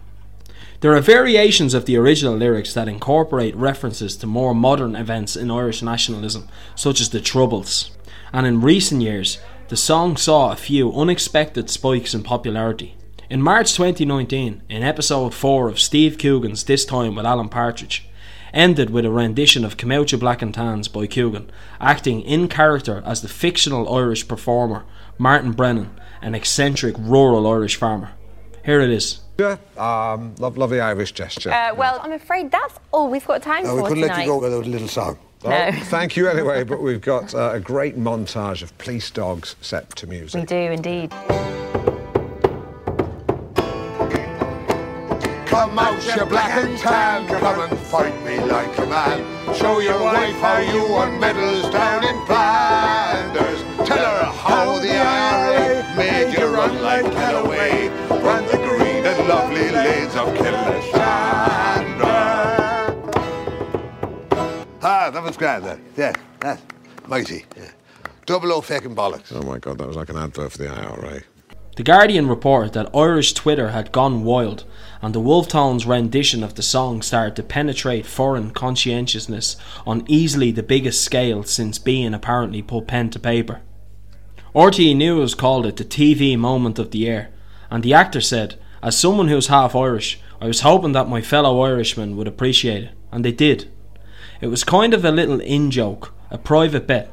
There 0.79 0.95
are 0.95 1.01
variations 1.01 1.73
of 1.73 1.85
the 1.85 1.95
original 1.95 2.35
lyrics 2.35 2.73
that 2.73 2.87
incorporate 2.87 3.55
references 3.55 4.17
to 4.17 4.27
more 4.27 4.55
modern 4.55 4.95
events 4.95 5.35
in 5.35 5.51
Irish 5.51 5.81
nationalism, 5.81 6.49
such 6.75 6.99
as 6.99 7.11
the 7.11 7.21
Troubles, 7.21 7.91
and 8.33 8.47
in 8.47 8.61
recent 8.61 9.01
years, 9.01 9.37
the 9.73 9.77
song 9.77 10.15
saw 10.15 10.51
a 10.51 10.55
few 10.55 10.93
unexpected 10.93 11.67
spikes 11.67 12.13
in 12.13 12.21
popularity. 12.21 12.95
In 13.27 13.41
March 13.41 13.73
2019, 13.73 14.61
in 14.69 14.83
episode 14.83 15.33
4 15.33 15.67
of 15.67 15.79
Steve 15.79 16.19
Coogan's 16.19 16.65
This 16.65 16.85
Time 16.85 17.15
with 17.15 17.25
Alan 17.25 17.49
Partridge, 17.49 18.07
ended 18.53 18.91
with 18.91 19.03
a 19.03 19.09
rendition 19.09 19.65
of 19.65 19.75
"Come 19.75 19.89
Camoucha 19.89 20.19
Black 20.19 20.43
and 20.43 20.53
Tans 20.53 20.87
by 20.87 21.07
Coogan, 21.07 21.49
acting 21.81 22.21
in 22.21 22.49
character 22.49 23.01
as 23.03 23.23
the 23.23 23.27
fictional 23.27 23.91
Irish 23.91 24.27
performer 24.27 24.85
Martin 25.17 25.53
Brennan, 25.53 25.89
an 26.21 26.35
eccentric 26.35 26.93
rural 26.99 27.47
Irish 27.51 27.75
farmer. 27.75 28.11
Here 28.63 28.79
it 28.79 28.91
is. 28.91 29.21
Um, 29.75 30.35
lo- 30.37 30.53
lovely 30.55 30.81
Irish 30.81 31.13
gesture. 31.13 31.49
Uh, 31.51 31.73
well, 31.73 31.99
I'm 32.03 32.11
afraid 32.11 32.51
that's 32.51 32.77
all 32.91 33.09
we've 33.09 33.25
got 33.25 33.41
time 33.41 33.65
Uh, 33.65 33.69
for 33.69 33.75
we 33.77 33.81
couldn't 33.89 34.03
tonight. 34.03 34.17
let 34.17 34.25
you 34.27 34.31
go 34.33 34.37
without 34.39 34.67
a 34.67 34.69
little 34.69 34.87
song. 34.87 35.17
No. 35.43 35.71
Thank 35.73 36.15
you 36.15 36.29
anyway, 36.29 36.63
but 36.63 36.81
we've 36.81 37.01
got 37.01 37.33
uh, 37.33 37.51
a 37.53 37.59
great 37.59 37.97
montage 37.97 38.61
of 38.61 38.77
police 38.77 39.11
dogs 39.11 39.55
set 39.61 39.89
to 39.97 40.07
music. 40.07 40.41
We 40.41 40.45
do 40.45 40.55
indeed. 40.55 41.11
Come 45.47 45.77
out, 45.77 46.03
you 46.15 46.25
black 46.25 46.63
and 46.63 46.77
tan, 46.77 47.27
come 47.27 47.69
and 47.69 47.79
fight 47.79 48.23
me 48.25 48.39
like 48.39 48.77
a 48.79 48.85
man. 48.85 49.55
Show 49.55 49.79
your 49.79 50.01
wife 50.01 50.35
how 50.37 50.59
you 50.59 50.91
won 50.91 51.19
medals 51.19 51.71
down 51.71 52.03
in 52.03 52.25
Flanders. 52.25 52.82
Lovely 65.11 65.21
lanes 65.21 65.35
of 65.35 65.37
Killashandra. 65.37 65.37
That's 65.37 65.37
grand, 65.37 65.65
that. 65.65 65.79
Yeah, 65.97 66.13
that's 66.39 66.61
mighty. 67.07 67.45
Yeah. 67.57 67.71
Double 68.25 68.53
O 68.53 68.61
fucking 68.61 68.95
bollocks. 68.95 69.33
Oh 69.33 69.41
my 69.43 69.57
god, 69.59 69.77
that 69.79 69.87
was 69.87 69.97
like 69.97 70.09
an 70.09 70.17
advert 70.17 70.51
for 70.51 70.57
the 70.59 70.69
IRA. 70.69 71.21
The 71.75 71.83
Guardian 71.83 72.27
reported 72.27 72.73
that 72.73 72.95
Irish 72.95 73.33
Twitter 73.33 73.69
had 73.69 73.91
gone 73.91 74.23
wild, 74.23 74.63
and 75.01 75.13
the 75.13 75.19
Wolfe 75.19 75.47
Tones 75.47 75.87
rendition 75.87 76.43
of 76.43 76.53
the 76.53 76.61
song 76.61 77.01
started 77.01 77.35
to 77.35 77.43
penetrate 77.43 78.05
foreign 78.05 78.51
conscientiousness 78.51 79.57
on 79.85 80.05
easily 80.07 80.51
the 80.51 80.61
biggest 80.61 81.03
scale 81.03 81.41
since 81.43 81.79
being 81.79 82.13
apparently 82.13 82.61
put 82.61 82.85
pen 82.85 83.09
to 83.09 83.19
paper. 83.19 83.61
RTE 84.53 84.95
News 84.95 85.33
called 85.33 85.65
it 85.65 85.77
the 85.77 85.83
TV 85.83 86.37
moment 86.37 86.77
of 86.77 86.91
the 86.91 86.99
year, 86.99 87.29
and 87.71 87.81
the 87.81 87.95
actor 87.95 88.21
said, 88.21 88.59
As 88.83 88.95
someone 88.95 89.27
who's 89.27 89.47
half 89.47 89.75
Irish, 89.75 90.21
I 90.39 90.45
was 90.45 90.61
hoping 90.61 90.91
that 90.91 91.09
my 91.09 91.21
fellow 91.21 91.59
Irishmen 91.61 92.15
would 92.17 92.27
appreciate 92.27 92.83
it, 92.83 92.91
and 93.11 93.25
they 93.25 93.31
did. 93.31 93.71
It 94.43 94.49
was 94.49 94.65
kind 94.65 94.93
of 94.93 95.05
a 95.05 95.11
little 95.11 95.39
in 95.39 95.71
joke, 95.71 96.13
a 96.29 96.37
private 96.37 96.85
bet. 96.85 97.09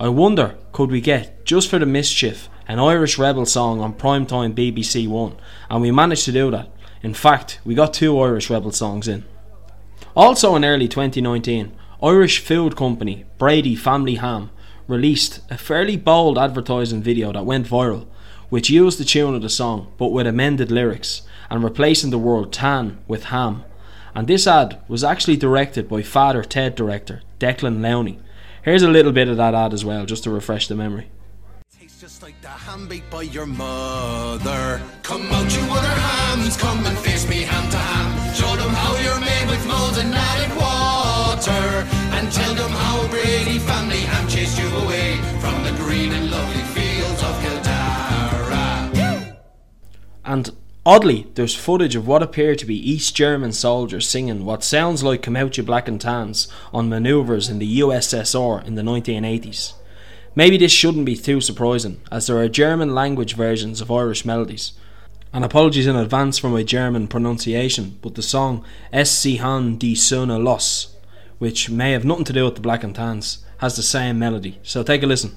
I 0.00 0.08
wonder, 0.08 0.56
could 0.72 0.90
we 0.90 1.00
get, 1.00 1.44
just 1.44 1.70
for 1.70 1.78
the 1.78 1.86
mischief, 1.86 2.48
an 2.66 2.80
Irish 2.80 3.18
rebel 3.18 3.46
song 3.46 3.78
on 3.78 3.94
primetime 3.94 4.52
BBC 4.52 5.06
One? 5.06 5.36
And 5.70 5.80
we 5.80 5.92
managed 5.92 6.24
to 6.24 6.32
do 6.32 6.50
that. 6.50 6.70
In 7.00 7.14
fact, 7.14 7.60
we 7.64 7.76
got 7.76 7.94
two 7.94 8.18
Irish 8.18 8.50
rebel 8.50 8.72
songs 8.72 9.06
in. 9.06 9.22
Also 10.16 10.56
in 10.56 10.64
early 10.64 10.88
2019, 10.88 11.70
Irish 12.02 12.40
food 12.40 12.74
company 12.74 13.26
Brady 13.38 13.76
Family 13.76 14.16
Ham 14.16 14.50
released 14.88 15.38
a 15.52 15.58
fairly 15.58 15.96
bold 15.96 16.36
advertising 16.36 17.00
video 17.00 17.32
that 17.32 17.46
went 17.46 17.68
viral, 17.68 18.08
which 18.48 18.70
used 18.70 18.98
the 18.98 19.04
tune 19.04 19.36
of 19.36 19.42
the 19.42 19.48
song 19.48 19.92
but 19.98 20.08
with 20.08 20.26
amended 20.26 20.72
lyrics 20.72 21.22
and 21.48 21.62
replacing 21.62 22.10
the 22.10 22.18
word 22.18 22.52
tan 22.52 22.98
with 23.06 23.26
ham. 23.26 23.62
And 24.14 24.26
this 24.26 24.46
ad 24.46 24.78
was 24.88 25.02
actually 25.02 25.36
directed 25.36 25.88
by 25.88 26.02
Father 26.02 26.42
Ted 26.42 26.74
director 26.74 27.22
Declan 27.38 27.78
Lowney. 27.78 28.18
Here's 28.62 28.82
a 28.82 28.88
little 28.88 29.12
bit 29.12 29.28
of 29.28 29.36
that 29.38 29.54
ad 29.54 29.72
as 29.72 29.84
well, 29.84 30.06
just 30.06 30.24
to 30.24 30.30
refresh 30.30 30.68
the 30.68 30.74
memory. 30.74 31.10
Just 31.98 32.20
like 32.20 32.40
the 32.42 32.48
ham 32.48 32.88
baked 32.88 33.08
by 33.12 33.22
your 33.22 33.46
mother. 33.46 34.82
Come 35.04 35.22
out, 35.22 35.54
you 35.54 35.62
other 35.70 35.88
hams, 35.88 36.56
come 36.56 36.84
and 36.84 36.98
face 36.98 37.28
me 37.28 37.42
ham 37.42 37.70
to 37.70 37.76
ham. 37.76 38.34
Show 38.34 38.56
them 38.56 38.70
how 38.74 38.96
you're 38.98 39.20
made 39.20 39.48
with 39.48 39.64
mold 39.68 39.96
and 39.98 40.12
added 40.12 40.56
water. 40.56 41.86
And 42.16 42.32
tell 42.32 42.54
them 42.54 42.72
how 42.72 43.06
Brady 43.06 43.60
family 43.60 44.00
ham 44.00 44.26
chased 44.28 44.58
you 44.58 44.66
away 44.78 45.16
from 45.40 45.62
the 45.62 45.70
green 45.80 46.10
and 46.10 46.28
lovely 46.28 46.62
fields 46.74 47.22
of 47.22 47.34
Kildara. 47.40 49.36
And 50.24 50.50
oddly, 50.84 51.26
there's 51.34 51.54
footage 51.54 51.96
of 51.96 52.06
what 52.06 52.22
appear 52.22 52.54
to 52.56 52.66
be 52.66 52.90
East 52.90 53.14
German 53.14 53.52
soldiers 53.52 54.08
singing 54.08 54.44
what 54.44 54.64
sounds 54.64 55.02
like 55.02 55.22
Come 55.22 55.36
Out 55.36 55.56
You 55.56 55.62
Black 55.62 55.88
and 55.88 56.00
Tans 56.00 56.48
on 56.72 56.88
manoeuvres 56.88 57.48
in 57.48 57.58
the 57.58 57.80
USSR 57.80 58.66
in 58.66 58.74
the 58.74 58.82
1980s. 58.82 59.74
Maybe 60.34 60.56
this 60.56 60.72
shouldn't 60.72 61.04
be 61.04 61.16
too 61.16 61.40
surprising, 61.40 62.00
as 62.10 62.26
there 62.26 62.38
are 62.38 62.48
German 62.48 62.94
language 62.94 63.34
versions 63.36 63.80
of 63.80 63.90
Irish 63.90 64.24
melodies. 64.24 64.72
And 65.32 65.44
apologies 65.44 65.86
in 65.86 65.96
advance 65.96 66.38
for 66.38 66.48
my 66.48 66.62
German 66.62 67.08
pronunciation, 67.08 67.98
but 68.02 68.14
the 68.14 68.22
song 68.22 68.64
Es 68.92 69.10
sie 69.10 69.36
han 69.36 69.78
die 69.78 69.94
Sonne 69.94 70.42
los, 70.42 70.96
which 71.38 71.70
may 71.70 71.92
have 71.92 72.04
nothing 72.04 72.24
to 72.24 72.32
do 72.32 72.44
with 72.44 72.54
the 72.54 72.60
Black 72.60 72.82
and 72.82 72.94
Tans, 72.94 73.44
has 73.58 73.76
the 73.76 73.82
same 73.82 74.18
melody. 74.18 74.58
So 74.62 74.82
take 74.82 75.02
a 75.02 75.06
listen. 75.06 75.36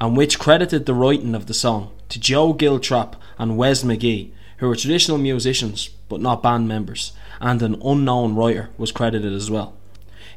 and 0.00 0.16
which 0.16 0.38
credited 0.38 0.86
the 0.86 0.94
writing 0.94 1.34
of 1.34 1.46
the 1.46 1.54
song 1.54 1.90
to 2.08 2.20
Joe 2.20 2.54
Giltrap 2.54 3.14
and 3.38 3.56
Wes 3.56 3.82
McGee, 3.82 4.30
who 4.58 4.68
were 4.68 4.76
traditional 4.76 5.18
musicians 5.18 5.90
but 6.08 6.20
not 6.20 6.42
band 6.42 6.68
members, 6.68 7.12
and 7.40 7.62
an 7.62 7.80
unknown 7.84 8.34
writer 8.34 8.70
was 8.78 8.92
credited 8.92 9.32
as 9.32 9.50
well. 9.50 9.74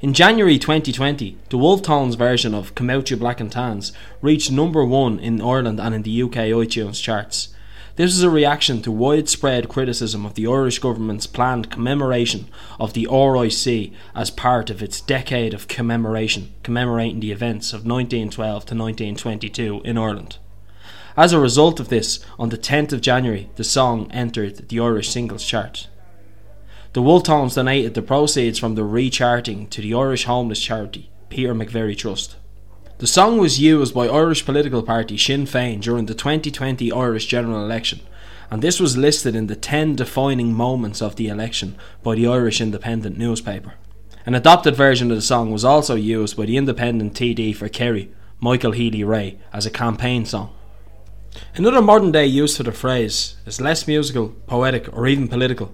In 0.02 0.14
January 0.14 0.58
2020, 0.58 1.38
the 1.50 1.58
Wolfe 1.58 1.84
Tones 1.84 2.16
version 2.16 2.56
of 2.56 2.74
Come 2.74 2.90
Out 2.90 3.12
You 3.12 3.18
Black 3.18 3.40
and 3.40 3.52
Tans 3.52 3.92
reached 4.22 4.52
number 4.52 4.84
one 4.84 5.20
in 5.20 5.42
Ireland 5.42 5.80
and 5.80 5.94
in 5.94 6.02
the 6.02 6.24
UK 6.24 6.50
iTunes 6.50 7.02
charts. 7.02 7.50
This 7.98 8.14
is 8.14 8.24
a 8.24 8.30
reaction 8.30 8.82
to 8.84 8.92
widespread 8.92 9.68
criticism 9.68 10.26
of 10.26 10.36
the 10.36 10.48
Irish 10.48 10.80
government's 10.80 11.28
planned 11.28 11.70
commemoration 11.70 12.48
of 12.80 12.94
the 12.94 13.06
RIC 13.12 13.92
as 14.16 14.32
part 14.32 14.70
of 14.70 14.82
its 14.82 15.02
decade 15.02 15.54
of 15.54 15.68
commemoration, 15.68 16.54
commemorating 16.64 17.20
the 17.20 17.34
events 17.34 17.74
of 17.74 17.86
1912 17.86 18.66
to 18.66 18.76
1922 18.76 19.82
in 19.84 19.98
Ireland. 19.98 20.38
As 21.18 21.34
a 21.34 21.40
result 21.40 21.82
of 21.82 21.90
this, 21.90 22.24
on 22.40 22.48
the 22.48 22.58
10th 22.58 22.94
of 22.94 23.02
January, 23.02 23.50
the 23.58 23.66
song 23.66 24.10
entered 24.12 24.70
the 24.70 24.80
Irish 24.80 25.10
singles 25.10 25.44
chart. 25.44 25.90
The 26.94 27.02
Wolfe 27.02 27.24
Tones 27.24 27.56
donated 27.56 27.94
the 27.94 28.02
proceeds 28.02 28.58
from 28.58 28.76
the 28.76 28.86
recharting 28.86 29.68
to 29.68 29.82
the 29.82 29.94
Irish 29.94 30.24
homeless 30.24 30.62
charity, 30.62 31.10
Peter 31.28 31.54
McVerry 31.54 31.98
Trust. 31.98 32.38
The 33.02 33.08
song 33.08 33.40
was 33.40 33.60
used 33.60 33.96
by 33.96 34.08
Irish 34.08 34.46
political 34.46 34.84
party 34.84 35.18
Sinn 35.18 35.48
Féin 35.48 35.82
during 35.82 36.06
the 36.06 36.14
2020 36.14 36.92
Irish 36.92 37.26
general 37.26 37.64
election, 37.64 38.02
and 38.52 38.62
this 38.62 38.80
was 38.80 38.96
listed 38.96 39.36
in 39.36 39.48
the 39.48 39.56
10 39.56 39.96
defining 39.96 40.54
moments 40.54 41.02
of 41.02 41.16
the 41.16 41.28
election 41.28 41.78
by 42.04 42.14
the 42.14 42.28
Irish 42.28 42.62
Independent 42.62 43.18
newspaper. 43.18 43.74
An 44.24 44.36
adopted 44.36 44.76
version 44.76 45.10
of 45.10 45.18
the 45.18 45.24
song 45.24 45.52
was 45.52 45.66
also 45.66 45.96
used 45.96 46.38
by 46.38 46.46
the 46.46 46.58
Independent 46.58 47.16
TD 47.16 47.56
for 47.56 47.68
Kerry, 47.70 48.12
Michael 48.40 48.74
Healy-Rae, 48.74 49.40
as 49.52 49.66
a 49.66 49.72
campaign 49.72 50.24
song. 50.24 50.54
Another 51.56 51.82
modern 51.82 52.12
day 52.12 52.28
use 52.28 52.56
for 52.56 52.62
the 52.62 52.72
phrase 52.72 53.36
is 53.48 53.60
less 53.60 53.88
musical, 53.88 54.36
poetic, 54.46 54.96
or 54.96 55.08
even 55.08 55.28
political. 55.28 55.74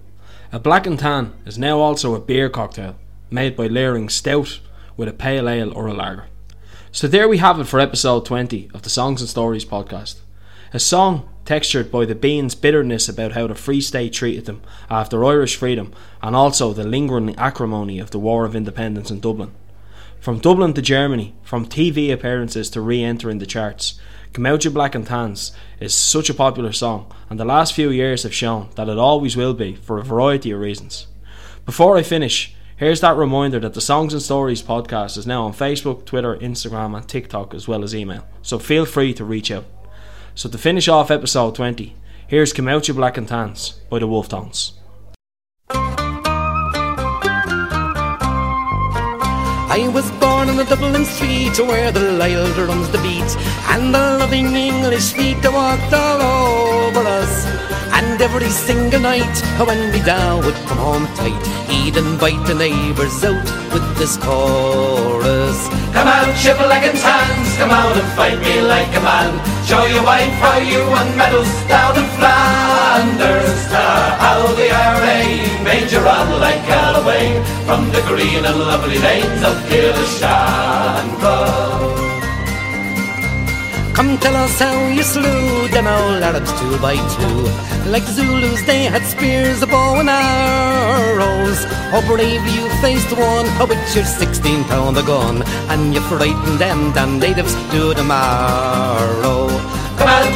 A 0.50 0.58
black 0.58 0.86
and 0.86 0.98
tan 0.98 1.34
is 1.44 1.58
now 1.58 1.78
also 1.78 2.14
a 2.14 2.20
beer 2.20 2.48
cocktail, 2.48 2.96
made 3.30 3.54
by 3.54 3.66
layering 3.66 4.08
stout 4.08 4.60
with 4.96 5.10
a 5.10 5.12
pale 5.12 5.46
ale 5.46 5.74
or 5.74 5.88
a 5.88 5.92
lager. 5.92 6.24
So 6.90 7.06
there 7.06 7.28
we 7.28 7.36
have 7.36 7.60
it 7.60 7.64
for 7.64 7.80
episode 7.80 8.24
20 8.24 8.70
of 8.72 8.80
the 8.80 8.88
Songs 8.88 9.20
and 9.20 9.28
Stories 9.28 9.64
podcast. 9.64 10.20
A 10.72 10.78
song 10.78 11.28
textured 11.44 11.92
by 11.92 12.06
the 12.06 12.14
Behans' 12.14 12.58
bitterness 12.58 13.10
about 13.10 13.32
how 13.32 13.46
the 13.46 13.54
Free 13.54 13.82
State 13.82 14.14
treated 14.14 14.46
them 14.46 14.62
after 14.88 15.22
Irish 15.22 15.56
freedom 15.56 15.92
and 16.22 16.34
also 16.34 16.72
the 16.72 16.84
lingering 16.84 17.36
acrimony 17.36 17.98
of 17.98 18.10
the 18.10 18.18
War 18.18 18.46
of 18.46 18.56
Independence 18.56 19.10
in 19.10 19.20
Dublin. 19.20 19.52
From 20.18 20.38
Dublin 20.38 20.72
to 20.74 20.82
Germany, 20.82 21.34
from 21.42 21.66
TV 21.66 22.10
appearances 22.10 22.70
to 22.70 22.80
re 22.80 23.04
entering 23.04 23.38
the 23.38 23.46
charts, 23.46 24.00
Come 24.32 24.46
Out 24.46 24.64
You 24.64 24.70
Black 24.70 24.94
and 24.94 25.06
Tans 25.06 25.52
is 25.80 25.94
such 25.94 26.30
a 26.30 26.34
popular 26.34 26.72
song, 26.72 27.12
and 27.28 27.38
the 27.38 27.44
last 27.44 27.74
few 27.74 27.90
years 27.90 28.22
have 28.22 28.34
shown 28.34 28.70
that 28.76 28.88
it 28.88 28.98
always 28.98 29.36
will 29.36 29.54
be 29.54 29.74
for 29.74 29.98
a 29.98 30.04
variety 30.04 30.52
of 30.52 30.60
reasons. 30.60 31.06
Before 31.66 31.98
I 31.98 32.02
finish, 32.02 32.54
here's 32.78 33.00
that 33.02 33.16
reminder 33.16 33.60
that 33.60 33.74
the 33.74 33.80
Songs 33.80 34.14
and 34.14 34.22
Stories 34.22 34.62
podcast 34.62 35.18
is 35.18 35.26
now 35.26 35.44
on 35.44 35.52
Facebook, 35.52 36.06
Twitter, 36.06 36.36
Instagram, 36.36 36.96
and 36.96 37.06
TikTok 37.06 37.52
as 37.52 37.68
well 37.68 37.84
as 37.84 37.94
email, 37.94 38.26
so 38.40 38.58
feel 38.58 38.86
free 38.86 39.12
to 39.14 39.24
reach 39.24 39.50
out. 39.50 39.66
So 40.34 40.48
to 40.48 40.56
finish 40.56 40.88
off 40.88 41.10
episode 41.10 41.54
20, 41.56 41.94
here's 42.26 42.52
Come 42.52 42.68
Out 42.68 42.88
You 42.88 42.94
Black 42.94 43.18
and 43.18 43.28
Tans 43.28 43.72
by 43.90 43.98
the 43.98 44.06
Wolfe 44.06 44.28
Tones. 44.30 44.72
I 49.70 49.86
was 49.92 50.10
born 50.12 50.48
on 50.48 50.56
the 50.56 50.64
Dublin 50.64 51.04
street 51.04 51.58
where 51.60 51.92
the 51.92 52.12
Lyle 52.12 52.66
runs 52.66 52.88
the 52.90 52.98
beat 52.98 53.36
and 53.68 53.94
the 53.94 54.18
loving 54.18 54.56
English 54.56 55.12
feet 55.12 55.36
walked 55.44 55.92
all 55.92 56.22
over. 56.22 56.87
And 58.18 58.34
every 58.34 58.50
single 58.50 58.98
night 58.98 59.38
when 59.62 59.78
me 59.92 60.02
dad 60.02 60.44
would 60.44 60.58
come 60.66 60.78
home 60.78 61.06
tight, 61.14 61.38
he'd 61.70 61.96
invite 61.96 62.44
the 62.48 62.54
neighbours 62.54 63.22
out 63.22 63.46
with 63.72 63.96
this 63.96 64.16
chorus. 64.16 65.68
Come 65.94 66.08
out, 66.08 66.26
and 66.26 66.34
tans, 66.98 67.56
come 67.58 67.70
out 67.70 67.96
and 67.96 68.08
fight 68.18 68.40
me 68.40 68.60
like 68.62 68.92
a 68.96 69.00
man. 69.06 69.38
Show 69.64 69.86
your 69.86 70.02
wife 70.02 70.32
how 70.42 70.58
you 70.58 70.84
won 70.90 71.16
medals 71.16 71.46
down 71.70 71.94
in 71.94 72.06
Flanders. 72.18 73.70
Uh, 73.70 74.18
how 74.18 74.50
the 74.58 74.66
IRA 74.66 75.62
made 75.62 75.86
you 75.92 76.00
run 76.00 76.40
like 76.40 76.66
Galloway 76.66 77.40
from 77.66 77.88
the 77.92 78.02
green 78.10 78.44
and 78.44 78.58
lovely 78.58 78.98
lanes 78.98 79.44
of 79.44 79.54
Killashandra. 79.70 81.97
Come 83.98 84.16
tell 84.18 84.36
us 84.36 84.60
how 84.60 84.86
you 84.86 85.02
slew 85.02 85.66
them 85.74 85.88
old 85.88 86.22
Arabs 86.22 86.52
two 86.60 86.78
by 86.78 86.94
two. 87.16 87.90
Like 87.90 88.04
Zulus, 88.04 88.62
they 88.62 88.84
had 88.84 89.02
spears, 89.02 89.60
a 89.60 89.66
bow 89.66 89.98
and 89.98 90.08
arrows. 90.08 91.58
Oh, 91.92 92.00
how 92.00 92.06
bravely 92.06 92.52
you 92.52 92.68
faced 92.80 93.10
one 93.10 93.46
with 93.68 93.96
your 93.96 94.04
16 94.04 94.62
pound 94.70 94.96
gun. 95.04 95.42
And 95.68 95.92
you 95.92 96.00
frightened 96.02 96.60
them, 96.60 96.92
damn 96.92 97.18
natives, 97.18 97.52
to 97.72 97.92
tomorrow. 97.94 99.48
Come 99.48 99.77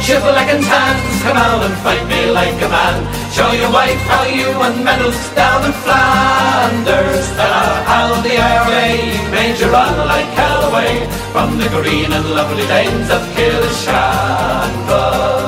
you 0.07 0.19
black 0.19 0.49
and 0.51 0.63
tans, 0.63 1.21
come 1.23 1.37
out 1.37 1.63
and 1.63 1.75
fight 1.83 2.05
me 2.07 2.31
like 2.31 2.59
a 2.61 2.67
man. 2.67 2.95
Show 3.31 3.51
your 3.53 3.71
wife 3.71 3.99
how 4.11 4.25
you 4.25 4.51
won 4.59 4.83
medals 4.83 5.15
down 5.33 5.63
in 5.63 5.71
Flanders. 5.83 7.27
How 7.87 8.19
the 8.21 8.35
IRA 8.35 9.31
made 9.31 9.57
you 9.59 9.69
run 9.71 9.95
like 10.07 10.27
hell 10.39 10.69
away 10.69 11.07
from 11.31 11.57
the 11.57 11.69
green 11.69 12.11
and 12.11 12.25
lovely 12.31 12.67
lanes 12.67 13.09
of 13.09 13.21
Killashandra. 13.35 15.42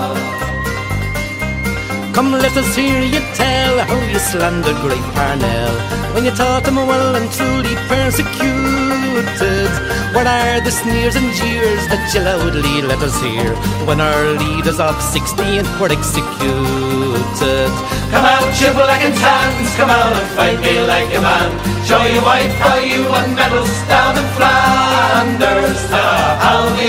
Come 2.16 2.32
let 2.32 2.56
us 2.56 2.74
hear 2.78 3.02
you 3.04 3.20
tell 3.36 3.78
how 3.84 4.00
you 4.08 4.20
slandered 4.20 4.80
great 4.80 5.04
Parnell 5.12 5.76
when 6.16 6.24
you 6.24 6.32
taught 6.32 6.64
them 6.64 6.78
well 6.78 7.14
and 7.14 7.30
truly 7.30 7.76
persecuted. 7.92 9.68
What 10.16 10.24
are 10.24 10.64
the 10.64 10.72
sneers 10.72 11.18
and 11.20 11.28
jeers 11.36 11.84
that 11.92 12.08
you 12.16 12.24
loudly 12.24 12.88
let 12.88 13.04
us 13.04 13.20
hear 13.20 13.52
when 13.84 14.00
our 14.00 14.32
leaders 14.40 14.80
of 14.80 14.96
16 15.12 15.68
were 15.76 15.92
executed? 15.92 17.72
Come 18.16 18.24
out, 18.24 18.48
you 18.64 18.72
black 18.72 19.04
and 19.04 19.12
tans, 19.20 19.76
come 19.76 19.92
out 19.92 20.16
and 20.16 20.30
fight 20.40 20.60
me 20.64 20.88
like 20.88 21.12
a 21.12 21.20
man. 21.20 21.52
Show 21.84 22.00
your 22.00 22.24
wife 22.24 22.56
how 22.64 22.80
you 22.80 23.04
won 23.12 23.36
medals 23.36 23.76
down 23.92 24.16
in 24.16 24.28
Flanders. 24.40 25.84
How 25.92 26.64
the 26.80 26.88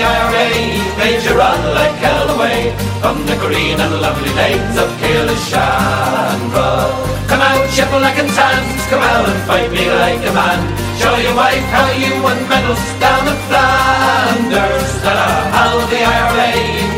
from 3.01 3.25
the 3.25 3.35
green 3.43 3.79
and 3.79 3.93
lovely 4.01 4.33
lanes 4.33 4.75
of 4.77 4.89
Killashandra. 4.99 6.71
Come 7.27 7.41
out, 7.41 7.67
black 7.99 8.17
and 8.19 8.31
tans, 8.31 8.81
come 8.89 9.03
out 9.03 9.27
and 9.29 9.39
fight 9.47 9.71
me 9.71 9.85
like 9.89 10.23
a 10.25 10.33
man. 10.33 10.59
Show 10.99 11.15
your 11.17 11.35
wife 11.35 11.67
how 11.75 11.89
you 11.91 12.11
won 12.23 12.39
medals 12.49 12.83
down 13.03 13.27
in 13.27 13.37
Flanders. 13.47 14.91
Her 15.05 15.27
how 15.55 15.73
the 15.91 16.01
IRA 16.17 16.51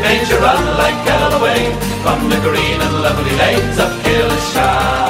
made 0.04 0.26
you 0.30 0.38
run 0.38 0.64
like 0.82 1.00
hell 1.08 1.32
away 1.40 1.62
from 2.02 2.28
the 2.30 2.40
green 2.46 2.78
and 2.80 2.94
lovely 3.02 3.34
lanes 3.42 3.78
of 3.78 3.90
Killashandra. 4.02 5.09